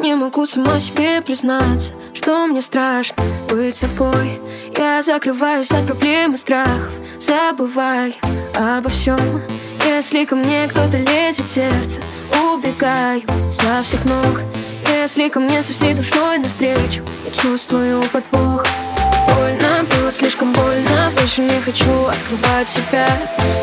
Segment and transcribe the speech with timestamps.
[0.00, 4.40] не могу сама себе признаться Что мне страшно быть собой.
[4.76, 8.12] Я закрываюсь от проблем и страхов Забываю
[8.54, 9.42] обо всем
[9.84, 12.00] Если ко мне кто-то лезет в сердце
[12.30, 13.22] Убегаю
[13.52, 14.40] со всех ног.
[14.88, 18.64] Если ко мне со всей душой навстречу Я чувствую подвох.
[19.28, 23.06] Больно, было слишком больно Больше не хочу открывать себя.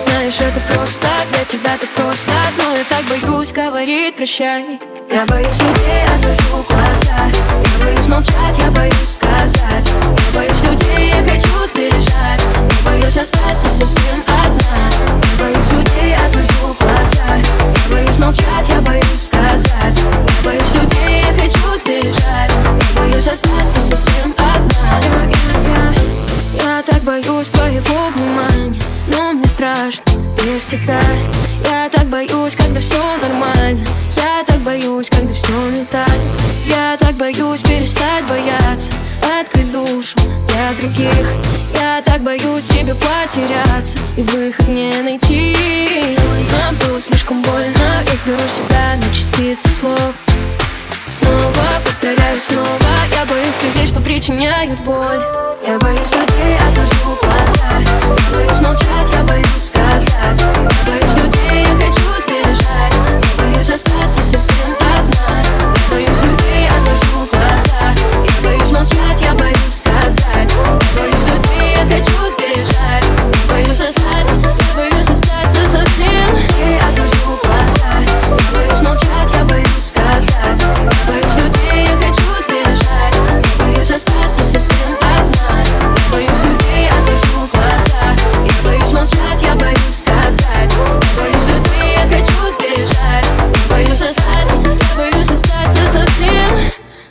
[0.06, 4.80] Знаешь, это просто для тебя это просто Но я так боюсь говорить прощай
[5.10, 7.32] Я боюсь людей, отвожу глаза.
[7.64, 9.88] Я боюсь молчать, я боюсь сказать.
[9.88, 12.42] Я боюсь людей, я хочу сбежать.
[12.70, 14.78] Я боюсь остаться совсем одна.
[15.24, 17.36] Я боюсь людей, отвожу глаза.
[17.38, 19.98] Я боюсь молчать, я боюсь сказать.
[19.98, 22.52] Я боюсь людей, я хочу сбежать.
[22.52, 25.94] Я боюсь остаться совсем одна.
[26.54, 30.12] Я так боюсь твоего внимания Но мне страшно
[30.44, 31.00] без тебя
[31.68, 33.86] Я так боюсь, когда все нормально.
[34.16, 36.10] Я так боюсь, когда все не так.
[36.66, 38.90] Я так боюсь перестать бояться
[39.40, 41.26] Открыть душу для других.
[41.74, 46.18] Я так боюсь себе потеряться И выход не найти.
[46.52, 50.14] Нам было слишком больно Я сберу себя на частицы слов.
[51.10, 52.78] Снова повторяю снова
[53.14, 55.22] Я боюсь людей, что причиняют боль.
[55.66, 55.77] Я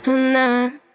[0.07, 0.86] nah.